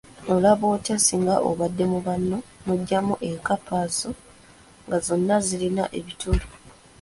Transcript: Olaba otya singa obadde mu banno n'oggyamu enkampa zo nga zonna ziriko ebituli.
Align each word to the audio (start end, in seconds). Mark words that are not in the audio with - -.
Olaba 0.33 0.65
otya 0.75 0.97
singa 1.05 1.35
obadde 1.49 1.83
mu 1.91 1.99
banno 2.07 2.37
n'oggyamu 2.63 3.15
enkampa 3.29 3.77
zo 3.97 4.11
nga 4.85 4.97
zonna 5.05 5.35
ziriko 5.47 5.85
ebituli. 5.99 6.45